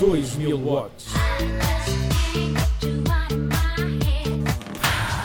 [0.00, 1.14] 2000 watts.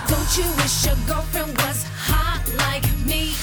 [0.08, 3.34] Don't you wish your girlfriend was hot like me?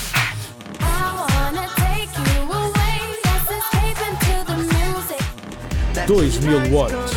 [0.80, 2.96] I wanna take you away.
[3.24, 5.24] Let's escape into the music.
[6.06, 7.12] 2000 watts.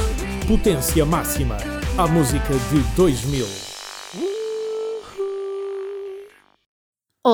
[0.48, 1.58] Potência máxima.
[1.98, 3.69] A música de 2000.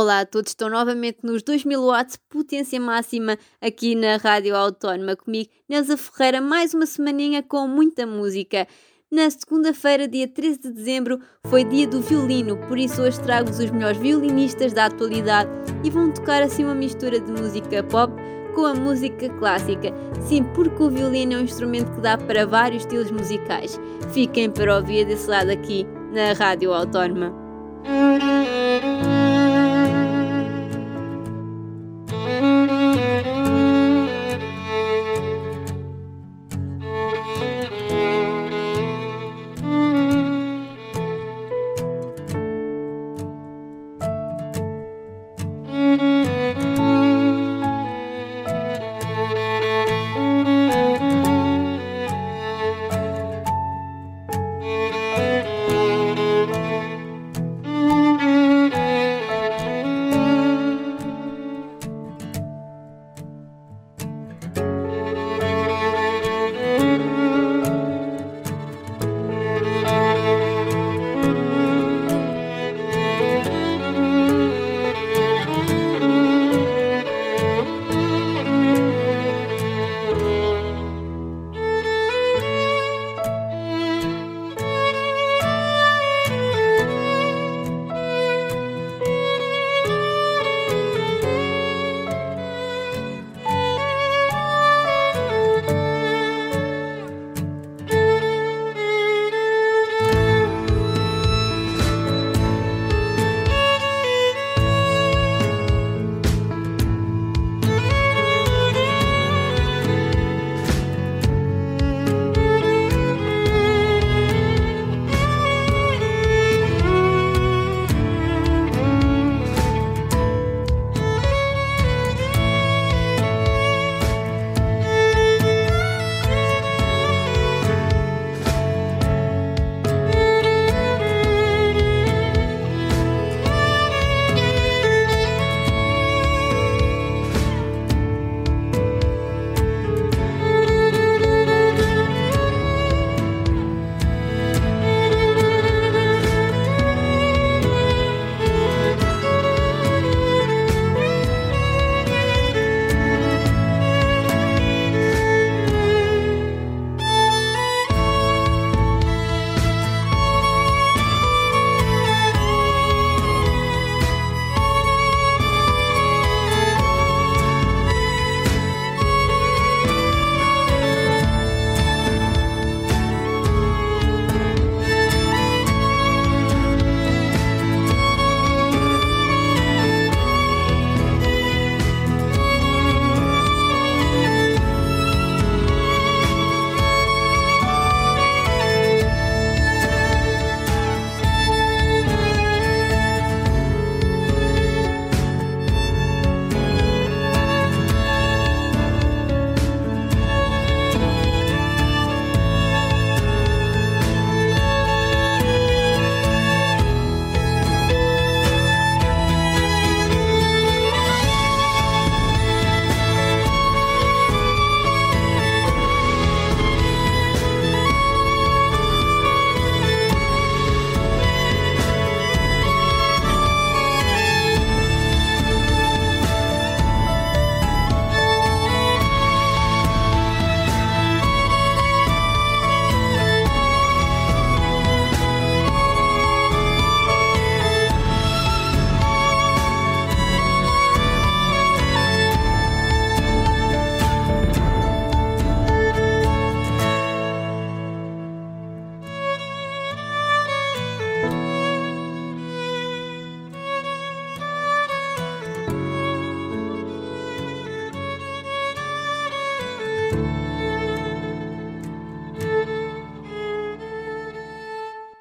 [0.05, 5.50] Olá a todos, estou novamente nos 2000 watts, potência máxima, aqui na Rádio Autónoma comigo,
[5.68, 8.68] Neuza Ferreira, mais uma semaninha com muita música.
[9.11, 13.71] Na segunda-feira, dia 13 de dezembro, foi dia do violino, por isso hoje trago-vos os
[13.71, 15.49] melhores violinistas da atualidade
[15.83, 18.13] e vão tocar assim uma mistura de música pop
[18.54, 19.91] com a música clássica.
[20.21, 23.82] Sim, porque o violino é um instrumento que dá para vários estilos musicais.
[24.13, 27.33] Fiquem para ouvir desse lado aqui na Rádio Autónoma.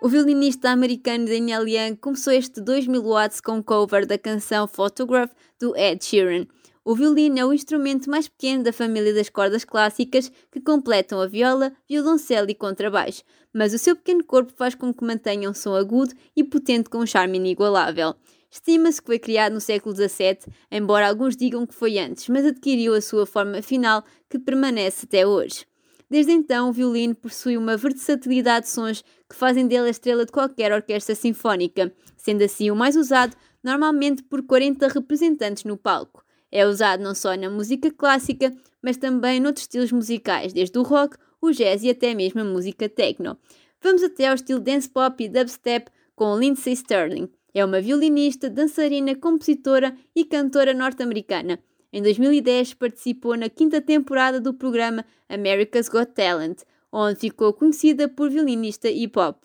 [0.05, 5.33] O violinista americano Daniel Young começou este 2000 watts com um cover da canção Photograph
[5.59, 6.47] do Ed Sheeran.
[6.85, 11.27] O violino é o instrumento mais pequeno da família das cordas clássicas que completam a
[11.27, 15.75] viola, violoncelo e contrabaixo, mas o seu pequeno corpo faz com que mantenha um som
[15.75, 18.15] agudo e potente com um charme inigualável.
[18.51, 22.93] Estima-se que foi criado no século XVII, embora alguns digam que foi antes, mas adquiriu
[22.93, 25.65] a sua forma final que permanece até hoje.
[26.11, 30.33] Desde então, o violino possui uma versatilidade de sons que fazem dele a estrela de
[30.33, 36.25] qualquer orquestra sinfónica, sendo assim o mais usado, normalmente por 40 representantes no palco.
[36.53, 41.17] É usado não só na música clássica, mas também noutros estilos musicais, desde o rock,
[41.41, 43.37] o jazz e até mesmo a música techno.
[43.83, 47.29] Vamos até ao estilo dance pop e dubstep com Lindsay Sterling.
[47.53, 51.59] É uma violinista, dançarina, compositora e cantora norte-americana.
[51.95, 58.29] Em 2010 participou na quinta temporada do programa America's Got Talent, onde ficou conhecida por
[58.29, 59.37] violinista hip hop.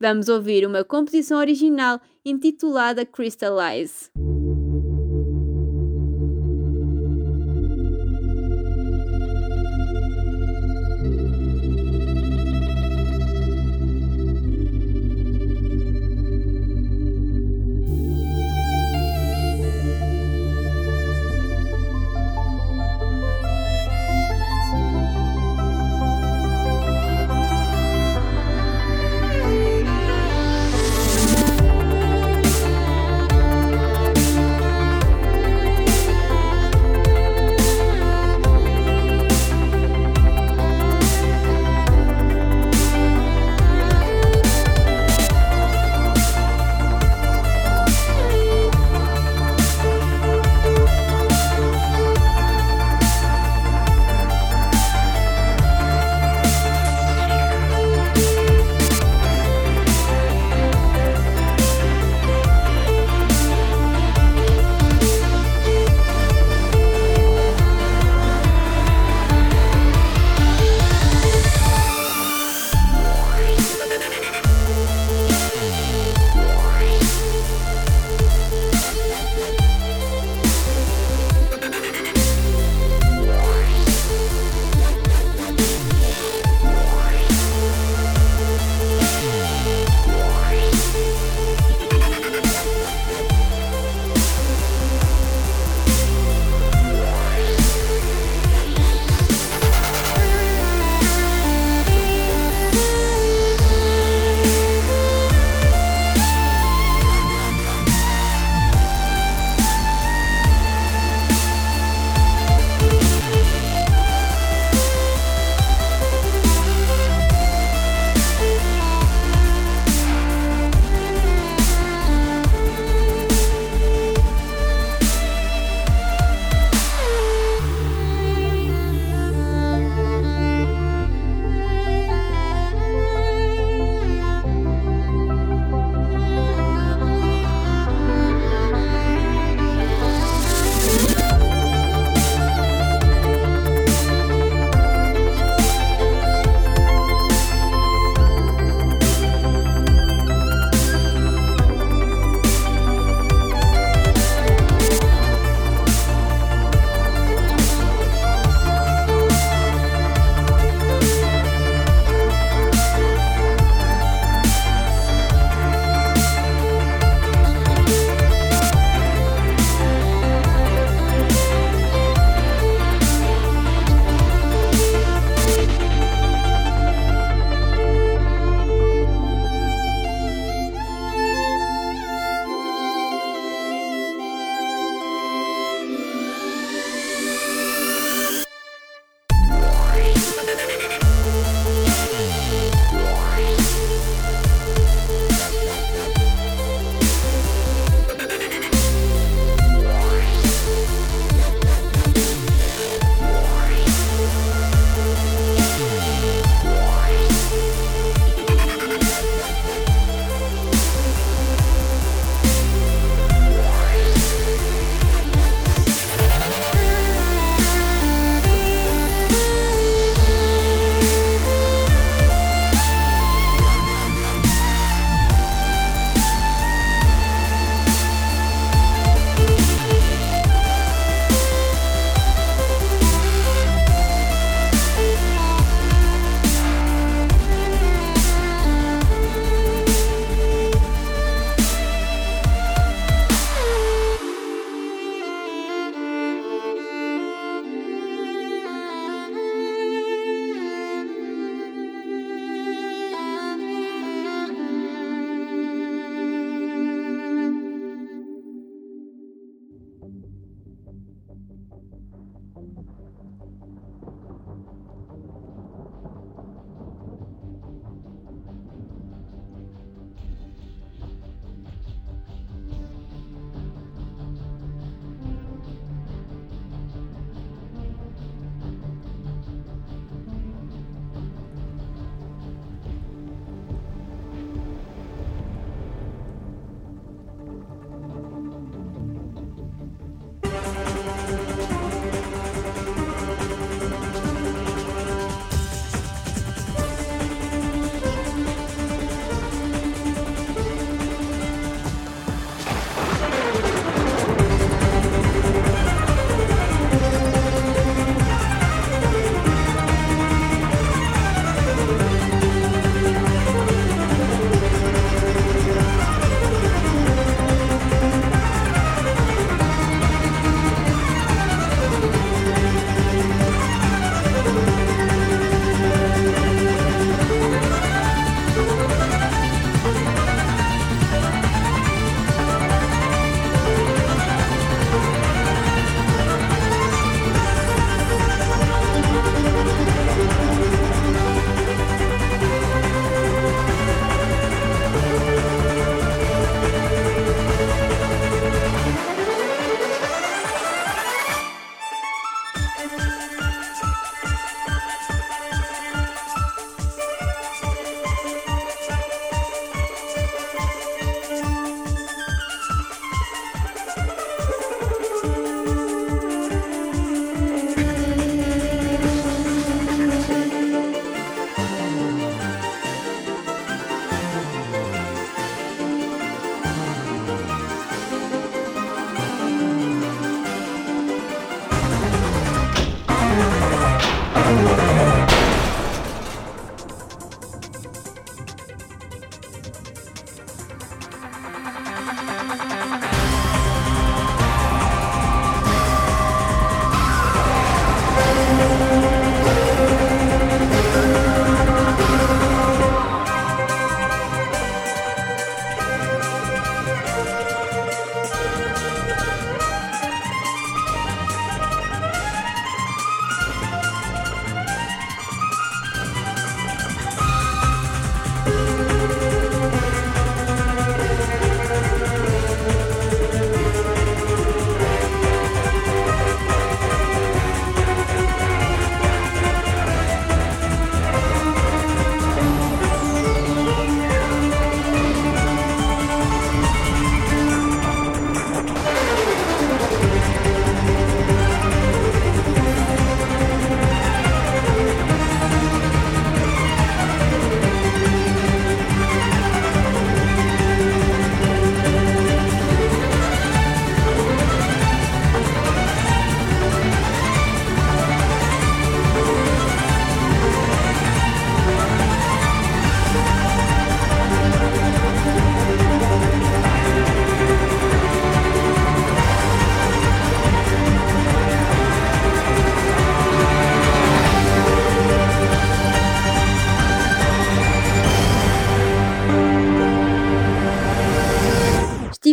[0.00, 4.10] Vamos ouvir uma composição original intitulada Crystallize.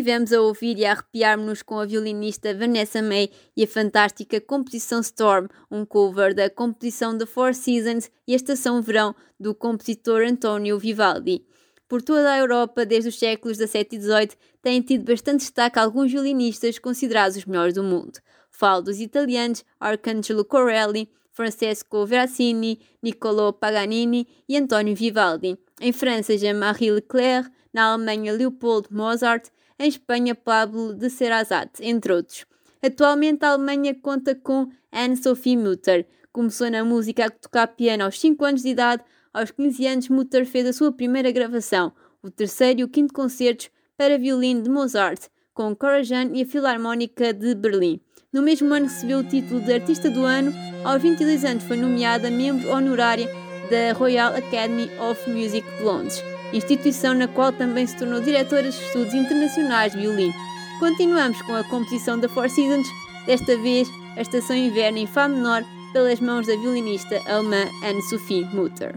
[0.09, 5.01] Estivemos a ouvir e a arrepiar-nos com a violinista Vanessa May e a fantástica composição
[5.01, 10.79] Storm, um cover da composição The Four Seasons e a Estação Verão do compositor António
[10.79, 11.45] Vivaldi.
[11.87, 14.29] Por toda a Europa, desde os séculos XVII e XVIII,
[14.63, 18.19] têm tido bastante destaque alguns violinistas considerados os melhores do mundo.
[18.49, 25.55] Falo dos italianos Arcangelo Corelli, Francesco Veracini, Niccolò Paganini e António Vivaldi.
[25.79, 29.49] Em França, Jean-Marie Leclerc, na Alemanha, Leopold Mozart,
[29.79, 32.45] em Espanha, Pablo de Serrazat, entre outros.
[32.81, 36.05] Atualmente, a Alemanha conta com Anne-Sophie Mutter.
[36.31, 39.03] Começou na música a tocar piano aos 5 anos de idade.
[39.33, 43.69] Aos 15 anos, Mutter fez a sua primeira gravação, o terceiro e o quinto concertos
[43.98, 48.00] para violino de Mozart, com Corajan e a Filarmónica de Berlim.
[48.31, 50.53] No mesmo ano recebeu o título de Artista do Ano.
[50.83, 53.27] Aos 22 anos foi nomeada membro honorária
[53.69, 58.69] da Royal Academy of Music de Londres, instituição na qual também se tornou diretora de
[58.69, 60.33] estudos internacionais de violino.
[60.79, 62.87] Continuamos com a composição da Four Seasons,
[63.25, 65.63] desta vez a Estação Inverno em Fá menor,
[65.93, 68.95] pelas mãos da violinista alemã Anne-Sophie Mutter.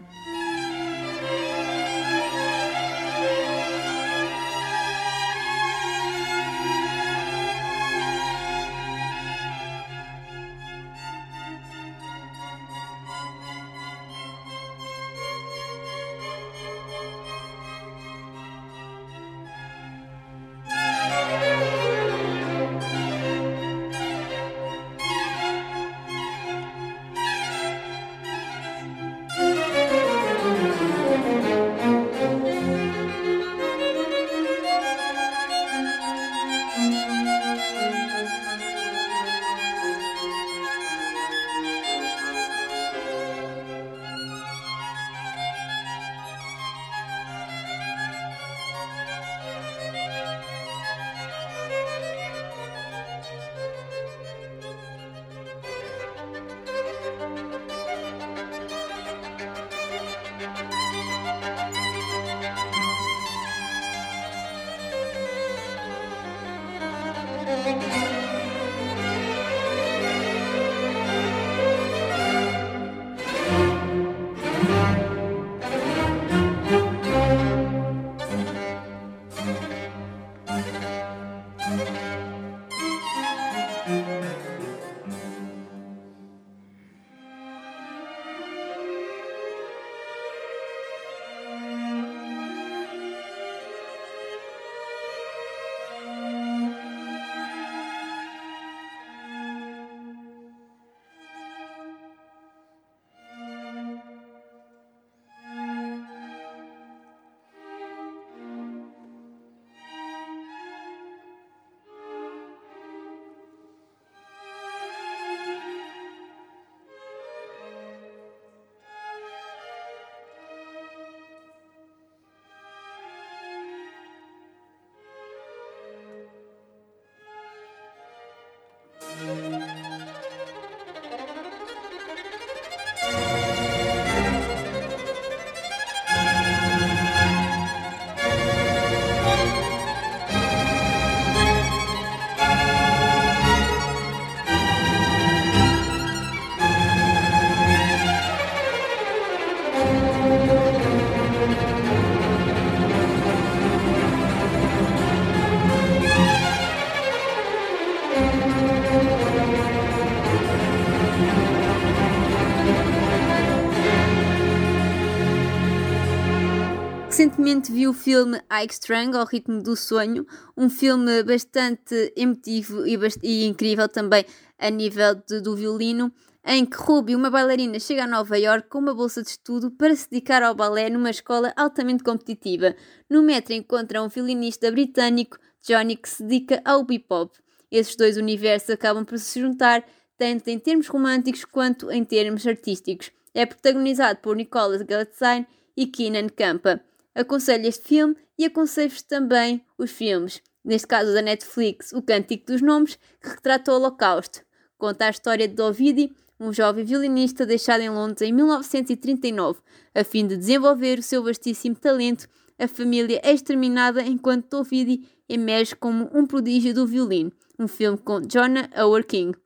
[167.93, 170.27] O filme Ike Strang, ao ritmo do sonho,
[170.57, 174.25] um filme bastante emotivo e, bast e incrível também
[174.59, 176.11] a nível de, do violino,
[176.43, 179.95] em que Ruby, uma bailarina, chega a Nova York com uma bolsa de estudo para
[179.95, 182.75] se dedicar ao balé numa escola altamente competitiva.
[183.11, 187.39] No metro encontra um violinista britânico, Johnny, que se dedica ao bebop.
[187.71, 189.85] Esses dois universos acabam por se juntar,
[190.17, 193.13] tanto em termos românticos quanto em termos artísticos.
[193.35, 196.83] É protagonizado por Nicholas Galitzine e Keenan Campa.
[197.15, 202.63] Aconselho este filme e aconselho-vos também os filmes, neste caso da Netflix, O Cântico dos
[202.63, 204.41] Nomes, que retrata o Holocausto.
[204.79, 209.61] Conta a história de Ovidi, um jovem violinista deixado em Londres em 1939,
[209.95, 212.27] a fim de desenvolver o seu vastíssimo talento.
[212.59, 217.33] A família é exterminada enquanto Ovidi emerge como um prodígio do violino.
[217.59, 219.39] Um filme com Jonah Howard King.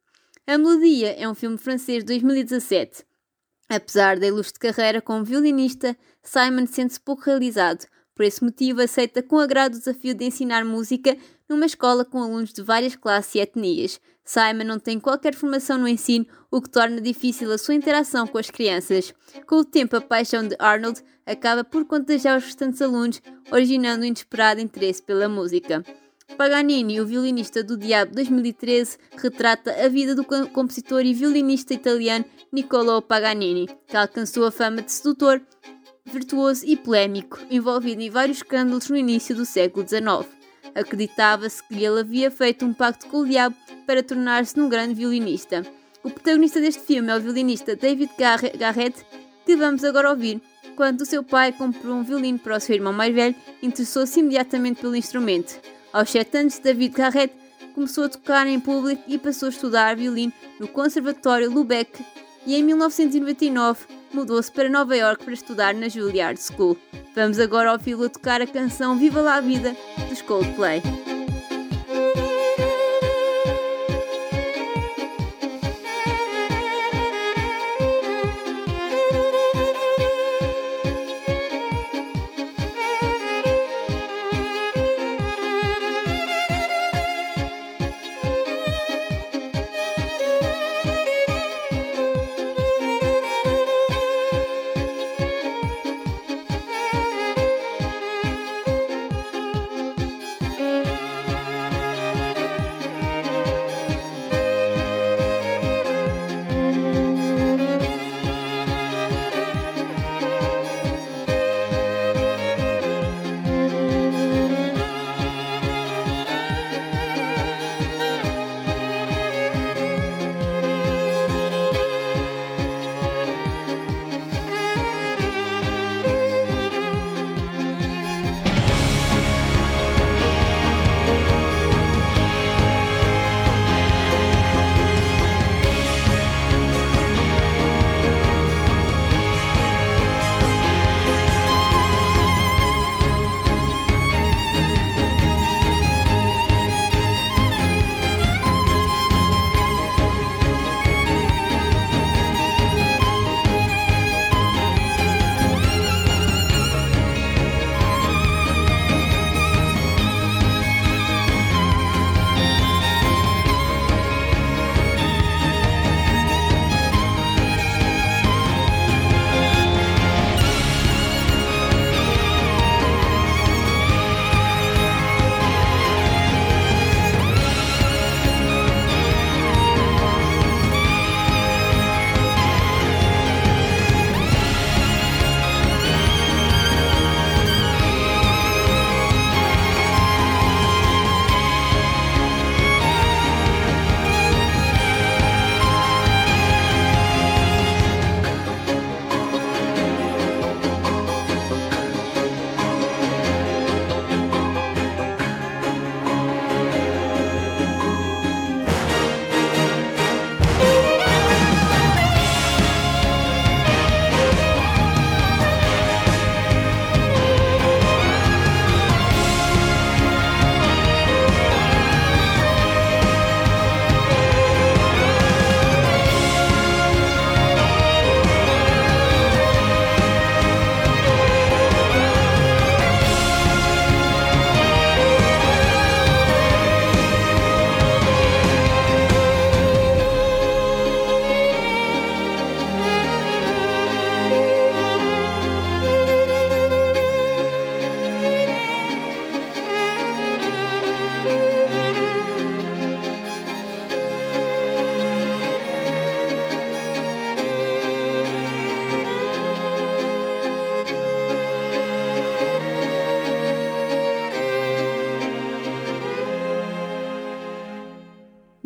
[0.47, 3.06] A Melodia é um filme francês de 2017.
[3.69, 9.39] Apesar da ilustre carreira como violinista, Simon sente-se pouco realizado, Por esse motivo, aceita com
[9.39, 14.01] agrado o desafio de ensinar música numa escola com alunos de várias classes e etnias.
[14.25, 18.39] Simon não tem qualquer formação no ensino, o que torna difícil a sua interação com
[18.39, 19.13] as crianças.
[19.47, 23.21] Com o tempo, a paixão de Arnold acaba por contagiar os restantes alunos,
[23.53, 25.85] originando um inesperado interesse pela música.
[26.35, 33.01] Paganini, o violinista do Diabo 2013, retrata a vida do compositor e violinista italiano Niccolò
[33.01, 35.41] Paganini, que alcançou a fama de sedutor,
[36.05, 40.29] virtuoso e polémico, envolvido em vários escândalos no início do século XIX.
[40.75, 45.62] Acreditava-se que ele havia feito um pacto com o diabo para tornar-se um grande violinista.
[46.03, 48.11] O protagonista deste filme é o violinista David
[48.59, 49.07] Garrett,
[49.47, 50.43] que vamos agora ouvir.
[50.77, 54.83] Quando o seu pai comprou um violino para o seu irmão mais velho, interessou-se imediatamente
[54.83, 55.59] pelo instrumento.
[55.97, 57.35] Aos 7 anos, David Garrett
[57.75, 60.31] começou a tocar em público e passou a estudar violino
[60.61, 62.05] no Conservatório Lubeck
[62.47, 66.77] e em 1999 mudou-se para Nova York para estudar na Juilliard School.
[67.15, 69.75] Vamos agora ouvi-lo tocar a canção Viva la Vida
[70.11, 70.83] dos Coldplay.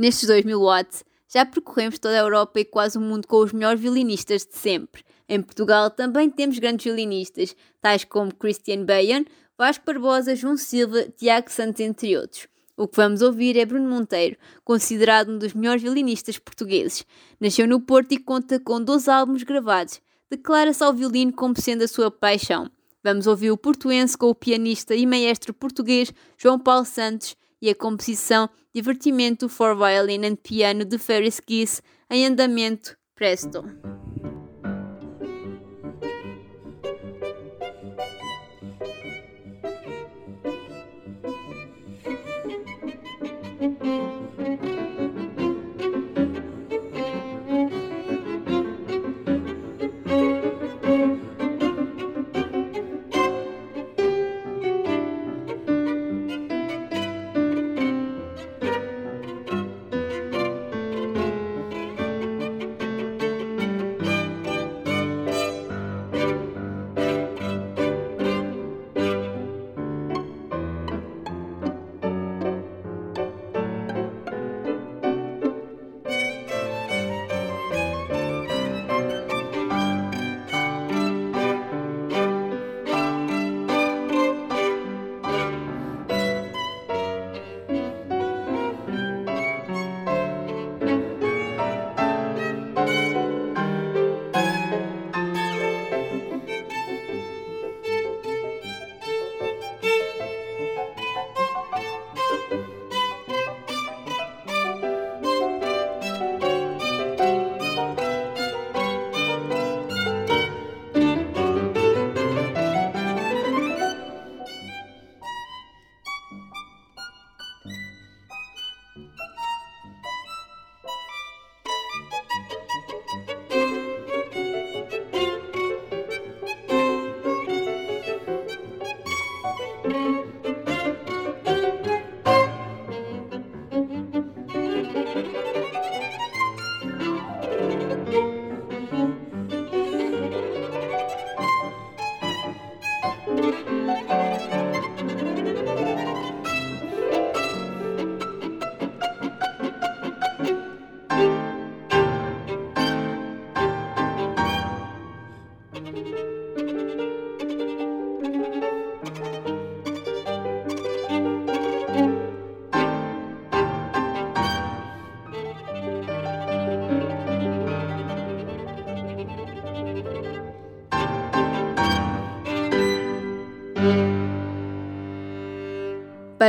[0.00, 3.78] Nestes 2000 watts, já percorremos toda a Europa e quase o mundo com os melhores
[3.78, 5.04] violinistas de sempre.
[5.28, 9.26] Em Portugal também temos grandes violinistas, tais como Christian Bayan,
[9.58, 12.48] Vasco Barbosa, João Silva, Tiago Santos, entre outros.
[12.78, 17.04] O que vamos ouvir é Bruno Monteiro, considerado um dos melhores violinistas portugueses.
[17.38, 20.00] Nasceu no Porto e conta com 12 álbuns gravados.
[20.30, 22.70] Declara-se ao violino como sendo a sua paixão.
[23.04, 27.74] Vamos ouvir o portuense com o pianista e maestro português João Paulo Santos e a
[27.74, 33.64] composição Divertimento for Violin and Piano de Ferris Kiss em andamento Presto.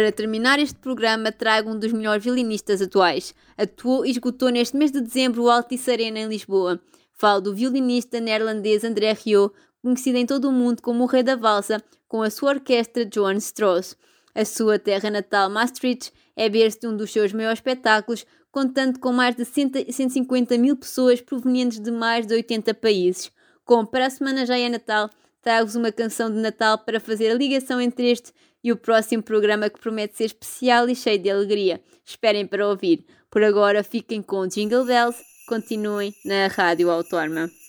[0.02, 3.36] Para terminar este programa, trago um dos melhores violinistas atuais.
[3.56, 6.82] Atuou e esgotou neste mês de dezembro o Altice Arena em Lisboa.
[7.14, 11.36] Falo do violinista neerlandês André Rieu, conhecido em todo o mundo como o Rei da
[11.36, 13.96] Valsa, com a sua orquestra Johann Strauss.
[14.34, 19.14] A sua terra natal, Maastricht, é berço de um dos seus maiores espetáculos, contando com
[19.14, 23.32] mais de 150 mil pessoas provenientes de mais de 80 países.
[23.64, 25.12] Como para a semana já é Natal,
[25.44, 29.70] trago-vos uma canção de Natal para fazer a ligação entre este e o próximo programa
[29.70, 31.82] que promete ser especial e cheio de alegria.
[32.06, 33.06] Esperem para ouvir.
[33.30, 37.61] Por agora, fiquem com Jingle Bells, continuem na Rádio Autónoma.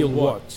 [0.00, 0.56] Dois mil watts.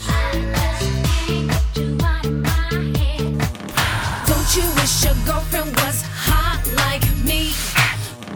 [4.25, 7.51] Don't you wish your girlfriend was hot like me?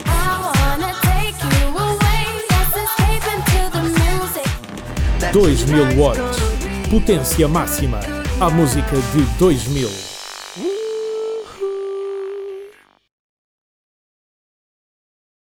[0.06, 2.24] I wanna take you away.
[2.52, 4.50] Let's escape into the music.
[5.32, 6.40] Dois mil watts.
[6.90, 8.00] Potência máxima.
[8.42, 10.07] A música de 2000.